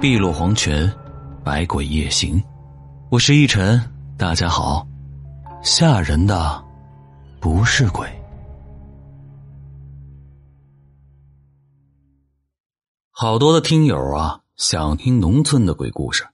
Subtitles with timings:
[0.00, 0.90] 碧落黄泉，
[1.44, 2.42] 百鬼夜行。
[3.10, 3.78] 我是一晨，
[4.16, 4.88] 大家好。
[5.62, 6.64] 吓人的
[7.38, 8.08] 不是鬼。
[13.10, 16.26] 好多的听友啊，想听农村的鬼故事。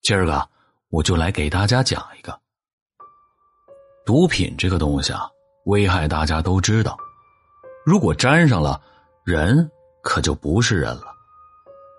[0.00, 0.48] 今儿个
[0.88, 2.40] 我就来给大家讲一个。
[4.06, 5.28] 毒品这个东西啊，
[5.64, 6.96] 危害大家都知道。
[7.84, 8.80] 如果沾上了，
[9.24, 9.68] 人
[10.00, 11.13] 可就不是人了。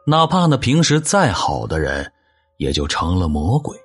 [0.08, 2.12] 哪怕那平时再好的人，
[2.58, 3.76] 也就成了魔鬼。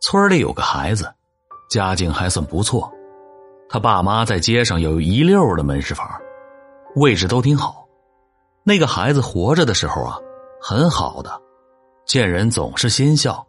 [0.00, 1.14] 村里有个孩子，
[1.70, 2.92] 家境还算不错，
[3.68, 6.04] 他爸妈在街上有一溜的门市房，
[6.96, 7.86] 位置都挺好。
[8.64, 10.18] 那个孩子活着的时候啊，
[10.60, 11.40] 很好的，
[12.04, 13.46] 见人总是先笑，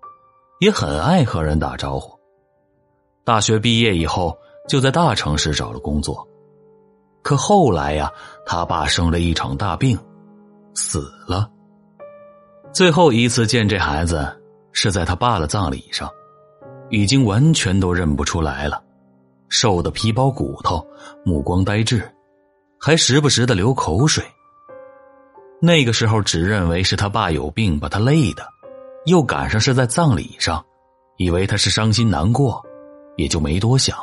[0.60, 2.16] 也很爱和人打招呼。
[3.24, 6.28] 大学毕业以后，就在大城市找了工作。
[7.24, 8.12] 可后来呀，
[8.46, 10.00] 他爸生了一场大病。
[10.80, 11.52] 死了。
[12.72, 14.26] 最后一次见这孩子
[14.72, 16.10] 是在他爸的葬礼上，
[16.90, 18.82] 已经完全都认不出来了，
[19.50, 20.88] 瘦的皮包骨头，
[21.26, 22.02] 目光呆滞，
[22.80, 24.24] 还时不时的流口水。
[25.62, 28.48] 那个时候只认为是他爸有病把他累的，
[29.06, 30.64] 又赶上是在葬礼上，
[31.18, 32.64] 以为他是伤心难过，
[33.18, 33.98] 也就没多想。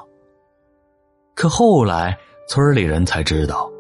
[1.35, 3.71] 可后来村里人才知道，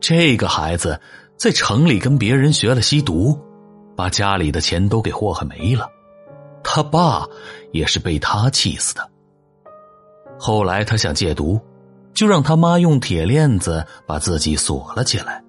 [0.00, 0.98] 这个孩子。
[1.40, 3.34] 在城里跟别人学了吸毒，
[3.96, 5.88] 把家里的钱都给祸害没了。
[6.62, 7.26] 他爸
[7.72, 9.10] 也是被他气死的。
[10.38, 11.58] 后来他想戒毒，
[12.12, 15.42] 就让他妈用铁链子把自己锁了起来。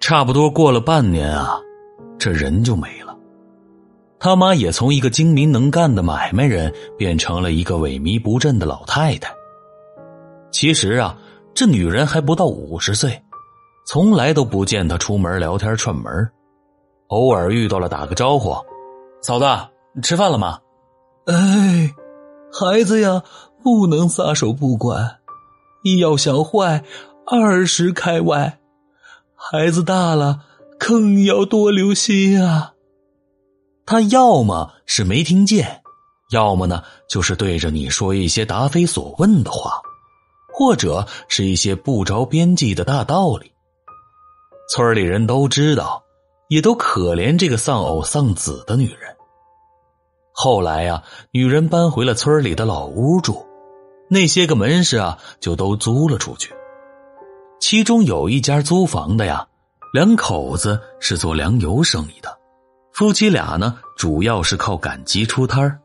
[0.00, 1.60] 差不多过了半年啊，
[2.18, 3.14] 这人就没了。
[4.18, 9.30] 他妈也从一个精明能干的买卖人变成了一个萎靡不振的老太太。
[10.50, 11.18] 其实啊，
[11.52, 13.22] 这女人还不到五十岁。
[13.84, 16.30] 从来都不见他出门聊天串门，
[17.08, 18.54] 偶尔遇到了打个招呼
[19.22, 19.44] ：“嫂子，
[20.02, 20.58] 吃饭了吗？”
[21.26, 21.94] 哎，
[22.52, 23.22] 孩子呀，
[23.62, 25.18] 不能撒手不管，
[25.84, 26.84] 你要想坏，
[27.26, 28.58] 二十开外。
[29.34, 30.44] 孩子大了，
[30.78, 32.74] 更要多留心啊。
[33.84, 35.82] 他要么是没听见，
[36.30, 39.82] 要么呢就是对着你说一些答非所问的话，
[40.54, 43.52] 或者是一些不着边际的大道理。
[44.68, 46.02] 村里人都知道，
[46.48, 49.14] 也都可怜这个丧偶丧子的女人。
[50.32, 53.46] 后来呀，女人搬回了村里的老屋住，
[54.08, 56.54] 那些个门市啊，就都租了出去。
[57.60, 59.46] 其中有一家租房的呀，
[59.92, 62.38] 两口子是做粮油生意的，
[62.92, 65.78] 夫妻俩呢，主要是靠赶集出摊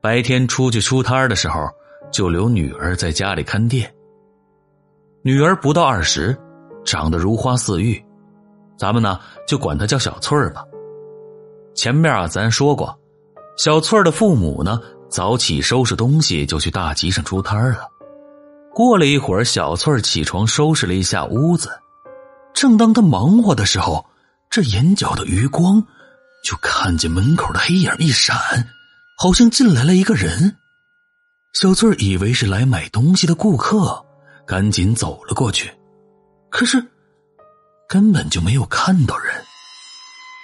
[0.00, 1.68] 白天出去出摊的时候，
[2.12, 3.92] 就留女儿在家里看店。
[5.22, 6.38] 女儿不到二十，
[6.84, 8.00] 长得如花似玉。
[8.78, 10.64] 咱们呢就管他叫小翠儿吧。
[11.74, 12.96] 前面啊，咱说过，
[13.56, 17.88] 小翠儿的父母呢早起收拾东西就去大集上出摊了。
[18.72, 21.68] 过了一会儿，小翠儿起床收拾了一下屋子，
[22.54, 24.06] 正当她忙活的时候，
[24.48, 25.84] 这眼角的余光
[26.44, 28.36] 就看见门口的黑影一闪，
[29.18, 30.56] 好像进来了一个人。
[31.52, 34.04] 小翠儿以为是来买东西的顾客，
[34.46, 35.68] 赶紧走了过去，
[36.50, 36.80] 可是。
[37.88, 39.44] 根本就没有看到人，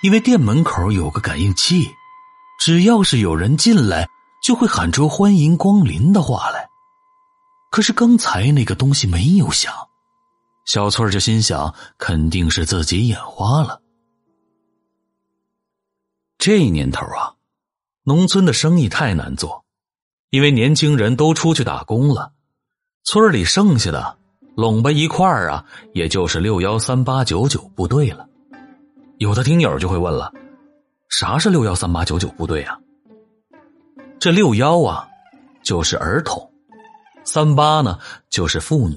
[0.02, 1.90] 因为店门口有个感应器，
[2.58, 4.08] 只要是有人进来，
[4.42, 6.66] 就会喊出“欢迎光临”的话来。
[7.70, 9.74] 可是刚才那个东西没有响，
[10.64, 13.82] 小翠儿就心想，肯定是自己眼花了。
[16.38, 17.34] 这年头啊，
[18.04, 19.66] 农村的生意太难做，
[20.30, 22.32] 因为年轻人都出去打工了，
[23.04, 24.18] 村里剩下的。
[24.54, 28.26] 拢吧一块儿啊，也就是六幺三八九九部队了。
[29.18, 30.32] 有的听友就会问了，
[31.08, 32.78] 啥是六幺三八九九部队啊？
[34.20, 35.08] 这六幺啊，
[35.62, 36.40] 就是儿童；
[37.24, 37.98] 三八呢，
[38.30, 38.96] 就是妇女；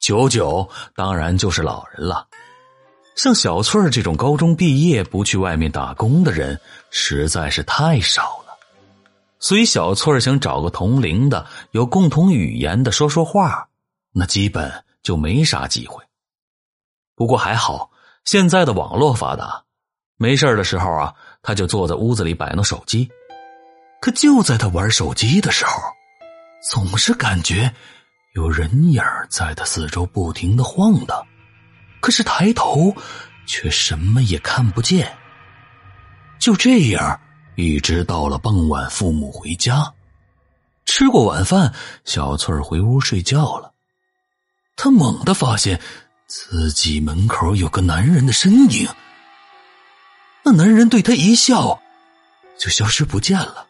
[0.00, 2.26] 九九当然就是老人了。
[3.14, 6.58] 像小翠儿这种高中毕业不去外面打工的人，
[6.90, 8.54] 实在是太少了。
[9.38, 13.68] 所以小翠儿想找个同龄的、有共同语言的说说话。
[14.12, 16.02] 那基本就没啥机会。
[17.14, 17.90] 不过还好，
[18.24, 19.64] 现在的网络发达，
[20.16, 23.10] 没事的时候啊，他就坐在屋子里摆弄手机。
[24.00, 25.80] 可就在他玩手机的时候，
[26.70, 27.72] 总是感觉
[28.34, 31.24] 有人影在他四周不停的晃荡，
[32.00, 32.94] 可是抬头
[33.46, 35.16] 却什么也看不见。
[36.40, 37.20] 就这样，
[37.54, 39.94] 一直到了傍晚，父母回家，
[40.84, 41.72] 吃过晚饭，
[42.04, 43.71] 小翠回屋睡觉了。
[44.76, 45.80] 他猛地发现，
[46.26, 48.88] 自己门口有个男人的身影。
[50.44, 51.80] 那男人对他一笑，
[52.58, 53.66] 就消失不见了。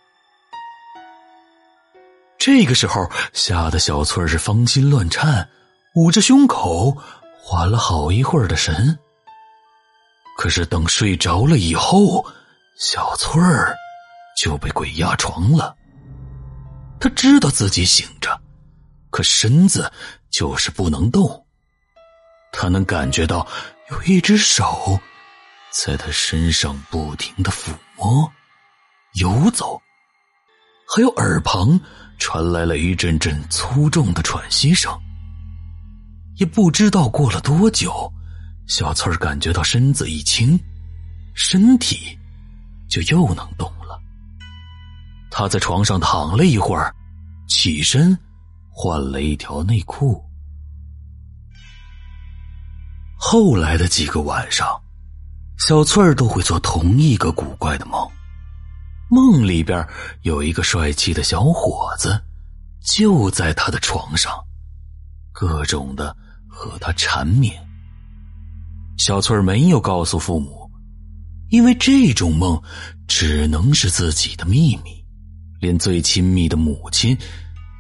[2.38, 5.48] 这个时候，吓得小翠是芳心乱颤，
[5.94, 6.96] 捂着胸口，
[7.38, 8.98] 缓了好一会儿的神。
[10.36, 12.24] 可是等睡着了以后，
[12.78, 13.76] 小翠儿
[14.36, 15.76] 就被鬼压床了。
[16.98, 18.41] 他知道自己醒着，
[19.12, 19.92] 可身子
[20.30, 21.46] 就是不能动。
[22.50, 23.46] 他能感觉到
[23.90, 24.98] 有一只手
[25.70, 28.30] 在他身上不停的抚摸、
[29.14, 29.80] 游走，
[30.88, 31.78] 还有耳旁
[32.18, 34.92] 传来了一阵阵粗重的喘息声。
[36.36, 38.12] 也不知道过了多久，
[38.66, 40.58] 小翠儿感觉到身子一轻，
[41.34, 42.18] 身体
[42.88, 44.00] 就又能动了。
[45.30, 46.94] 他在床上躺了一会儿，
[47.48, 48.18] 起身
[48.82, 50.20] 换了一条内裤。
[53.16, 54.66] 后来的几个晚上，
[55.56, 58.10] 小翠儿都会做同一个古怪的梦，
[59.08, 59.86] 梦里边
[60.22, 62.20] 有一个帅气的小伙子，
[62.80, 64.32] 就在她的床上，
[65.30, 66.16] 各种的
[66.48, 67.54] 和她缠绵。
[68.98, 70.68] 小翠儿没有告诉父母，
[71.50, 72.60] 因为这种梦
[73.06, 75.04] 只能是自己的秘密，
[75.60, 77.16] 连最亲密的母亲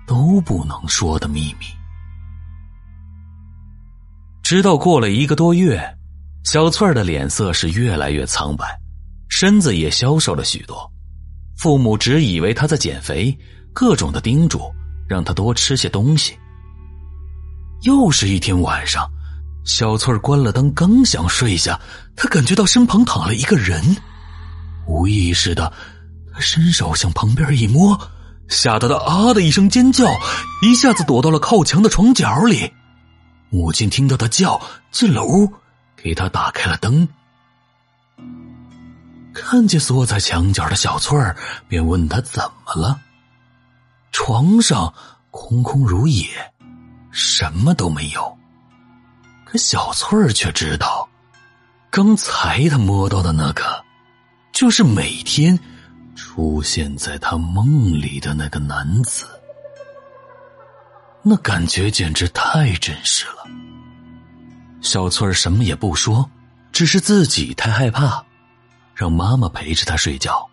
[0.06, 1.66] 都不能说的秘密。
[4.42, 5.82] 直到过了一个多月，
[6.44, 8.66] 小翠儿的脸色是越来越苍白，
[9.28, 10.90] 身子也消瘦了许多。
[11.56, 13.36] 父母只以为她在减肥，
[13.72, 14.60] 各种的叮嘱，
[15.08, 16.36] 让她多吃些东西。
[17.82, 19.08] 又是一天晚上，
[19.64, 21.80] 小翠儿关了灯，刚想睡下，
[22.16, 23.96] 她感觉到身旁躺了一个人，
[24.86, 25.72] 无意识的，
[26.34, 27.98] 她伸手向旁边一摸，
[28.52, 30.06] 吓得他啊的一声尖叫，
[30.62, 32.72] 一下子躲到了靠墙的床角里。
[33.50, 34.60] 母亲听到他叫，
[34.90, 35.52] 进了屋，
[35.96, 37.08] 给他打开了灯。
[39.34, 41.36] 看见缩在墙角的小翠儿，
[41.68, 43.00] 便问他怎么了。
[44.12, 44.92] 床上
[45.30, 46.26] 空空如也，
[47.10, 48.38] 什么都没有。
[49.44, 51.08] 可小翠儿却知道，
[51.90, 53.84] 刚才他摸到的那个，
[54.52, 55.58] 就是每天
[56.14, 59.26] 出现在他梦里的那个男子。
[61.22, 63.46] 那感觉简直太真实了。
[64.80, 66.28] 小翠儿什么也不说，
[66.72, 68.24] 只是自己太害怕，
[68.94, 70.48] 让妈妈陪着她睡觉。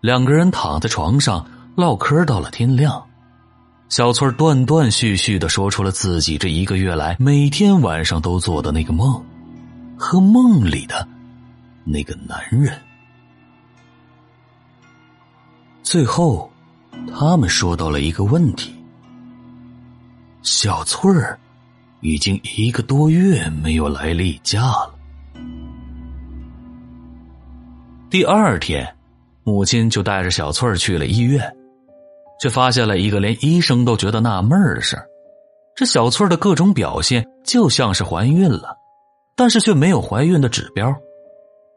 [0.00, 1.46] 两个人躺在床上
[1.76, 3.04] 唠嗑到了天亮。
[3.90, 9.22] 小翠儿断断续续的说出了自己这一个月来每天晚上都做的那个梦，
[9.98, 11.06] 和梦里的
[11.84, 12.80] 那个男人。
[15.94, 16.50] 最后，
[17.16, 18.74] 他们说到了一个问题。
[20.42, 21.38] 小翠儿
[22.00, 24.92] 已经一个多月没有来例假了。
[28.10, 28.92] 第二天，
[29.44, 31.56] 母亲就带着小翠儿去了医院，
[32.40, 35.00] 却发现了一个连医生都觉得纳闷的事
[35.76, 38.76] 这小翠儿的各种表现就像是怀孕了，
[39.36, 40.92] 但是却没有怀孕的指标。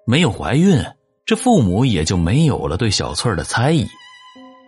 [0.08, 0.84] 没有怀孕，
[1.24, 3.88] 这父母也就没有了对小翠儿的猜疑。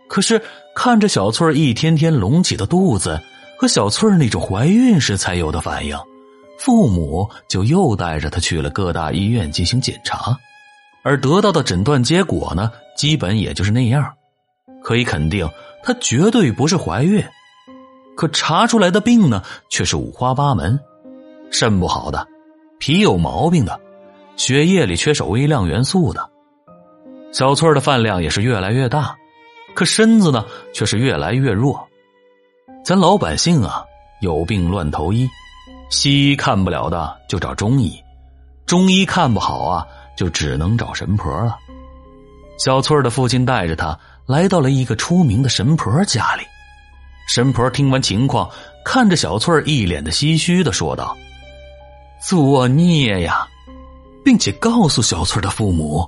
[0.10, 0.42] 可是
[0.76, 3.18] 看着小翠儿一天天隆起的肚子。
[3.62, 5.94] 和小翠儿那种怀孕时才有的反应，
[6.58, 10.34] 父母就又带着她去了各大医院进行检查，
[11.04, 14.14] 而得到的诊断结果呢，基本也就是那样。
[14.82, 15.46] 可以肯定，
[15.84, 17.22] 她绝对不是怀孕。
[18.16, 20.80] 可查出来的病呢，却是五花八门：
[21.52, 22.26] 肾不好的，
[22.80, 23.78] 脾有毛病的，
[24.38, 26.30] 血液里缺少微量元素的。
[27.34, 29.18] 小翠儿的饭量也是越来越大，
[29.74, 31.88] 可身子呢，却是越来越弱。
[32.84, 33.84] 咱老百姓啊，
[34.22, 35.30] 有病乱投医，
[35.90, 38.02] 西医看不了的就找中医，
[38.66, 41.58] 中医看不好啊，就只能找神婆了。
[42.58, 46.44] 小翠儿的父亲带着他来到了一个出名的神婆家里，
[47.28, 48.50] 神婆听完情况，
[48.84, 51.18] 看着小翠儿一脸的唏嘘的说道
[52.22, 53.48] ：“作孽呀！”
[54.26, 56.08] 并且告诉小翠儿的父母，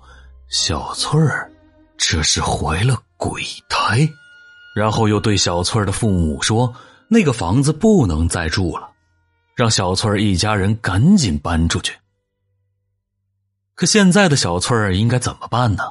[0.49, 1.49] 小翠儿
[1.97, 4.09] 这是怀了鬼胎。
[4.73, 6.73] 然后又对小翠儿的父母说
[7.07, 8.89] ：“那个房子不能再住了，
[9.55, 11.93] 让小翠儿一家人赶紧搬出去。”
[13.75, 15.83] 可现在的小翠儿应该怎么办呢？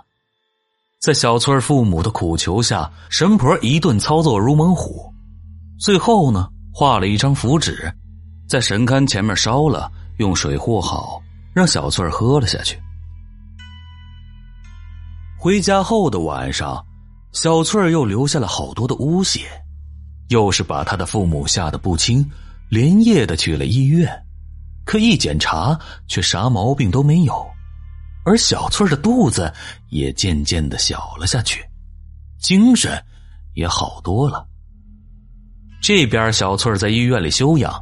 [0.98, 5.12] 在小翠儿父母的苦求下，神婆一顿操作如猛虎，
[5.78, 7.92] 最后呢，画了一张符纸，
[8.48, 11.22] 在神龛前面烧了，用水和好，
[11.52, 12.80] 让小翠儿喝了下去。
[15.38, 16.84] 回家后的晚上。
[17.32, 19.42] 小翠儿又留下了好多的污血，
[20.28, 22.28] 又是把他的父母吓得不轻，
[22.68, 24.10] 连夜的去了医院，
[24.84, 27.46] 可一检查却啥毛病都没有。
[28.24, 29.52] 而小翠的肚子
[29.90, 31.64] 也渐渐的小了下去，
[32.38, 33.02] 精神
[33.54, 34.46] 也好多了。
[35.80, 37.72] 这边小翠在医院里休养，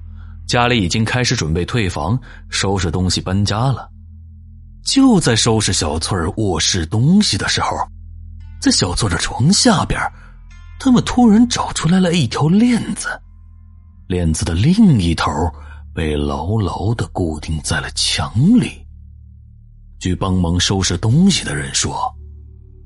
[0.47, 2.19] 家里已经开始准备退房、
[2.51, 3.89] 收拾东西搬家了。
[4.85, 7.77] 就在收拾小翠卧室东西的时候，
[8.61, 10.01] 在小翠的床下边，
[10.81, 13.09] 他们突然找出来了一条链子，
[14.09, 15.31] 链子的另一头
[15.95, 18.85] 被牢牢的固定在了墙里。
[20.01, 22.13] 据帮忙收拾东西的人说，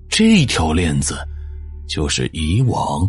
[0.08, 1.18] 这条链子
[1.88, 3.08] 就是以往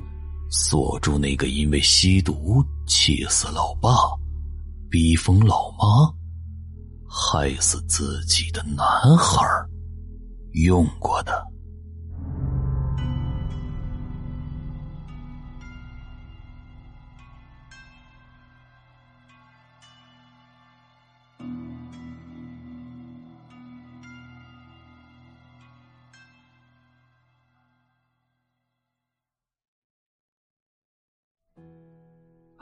[0.49, 3.89] 锁住那个因为吸毒气死老爸、
[4.89, 6.13] 逼疯老妈、
[7.07, 9.45] 害死自己的男孩
[10.53, 11.52] 用过的。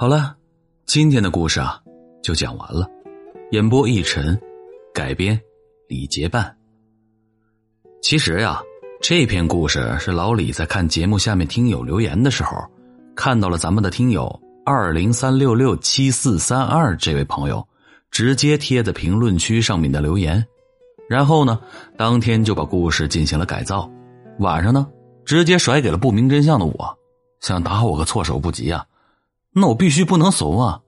[0.02, 0.36] 好了，
[0.88, 1.80] 今天的故事啊
[2.24, 2.90] 就讲完了。
[3.52, 4.36] 演播一晨，
[4.92, 5.40] 改编
[5.88, 6.58] 李结伴。
[8.02, 8.60] 其实呀，
[9.00, 12.58] 这篇故事是老李在看节目下面听友留言的时候，
[13.16, 14.28] 看到了咱们的听友
[14.66, 17.64] 二零三六六七四三二这位朋友
[18.10, 20.44] 直接贴在评论区上面的留言，
[21.08, 21.62] 然后呢，
[21.96, 23.88] 当天就把故事进行了改造，
[24.40, 24.88] 晚上呢
[25.24, 26.98] 直接甩给了不明真相的我，
[27.40, 28.84] 想打我个措手不及啊。
[29.54, 30.80] 那我必须不能怂啊！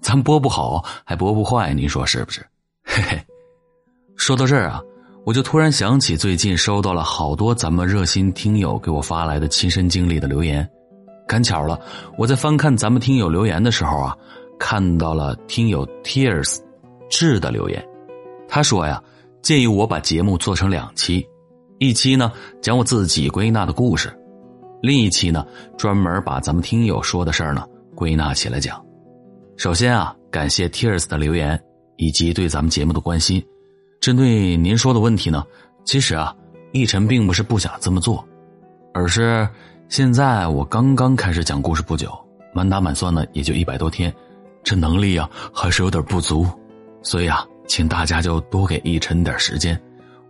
[0.00, 2.44] 咱播不好还播不坏，您说是不是？
[2.84, 3.20] 嘿嘿。
[4.16, 4.82] 说到这儿啊，
[5.24, 10.68] 我就突然想起最近收到了好多咱们热心听友给我发来的亲身经历的留言。
[11.28, 11.80] 赶巧了，
[12.16, 14.16] 我在翻看咱们听友留言的时候啊，
[14.58, 16.58] 看到了听友 Tears
[17.08, 17.86] 智的留言。
[18.48, 19.00] 他说呀，
[19.42, 21.24] 建议我把节目做成两期，
[21.78, 24.12] 一期呢讲我自己归纳的故事，
[24.82, 25.46] 另一期呢
[25.76, 27.64] 专门把咱们听友说的事儿呢。
[27.98, 28.80] 归纳起来讲，
[29.56, 31.60] 首先啊，感谢 Tears 的留言
[31.96, 33.44] 以及对咱们节目的关心。
[34.00, 35.44] 针对您说的问题呢，
[35.84, 36.32] 其实啊，
[36.72, 38.24] 奕晨并不是不想这么做，
[38.94, 39.48] 而是
[39.88, 42.16] 现在我刚刚开始讲故事不久，
[42.54, 44.14] 满打满算呢也就一百多天，
[44.62, 46.46] 这能力啊还是有点不足，
[47.02, 49.76] 所以啊，请大家就多给奕晨点时间，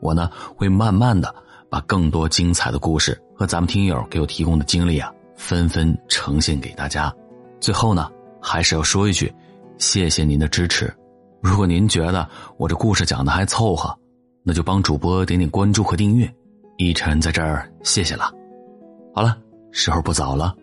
[0.00, 1.34] 我呢会慢慢的
[1.68, 7.14] 把更多精彩的故事和咱们听友给我提供的经历啊，纷纷呈现给大家。
[7.60, 8.10] 最后呢，
[8.40, 9.32] 还是要说一句，
[9.78, 10.92] 谢谢您的支持。
[11.40, 13.96] 如果您觉得我这故事讲的还凑合，
[14.42, 16.28] 那就帮主播点点关注和订阅。
[16.76, 18.32] 一晨在这儿谢谢了。
[19.14, 19.36] 好了，
[19.72, 20.54] 时候不早了，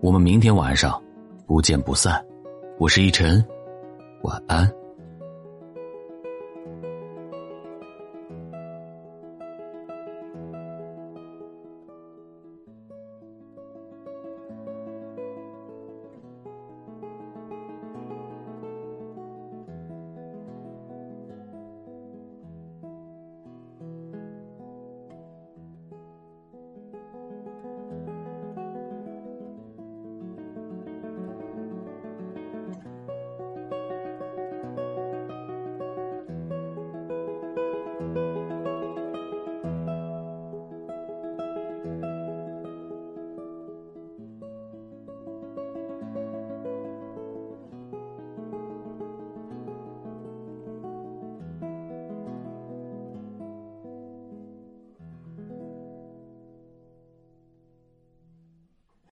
[0.00, 1.02] 我们明天晚上
[1.46, 2.24] 不见不散。
[2.78, 3.44] 我是一晨，
[4.22, 4.77] 晚安。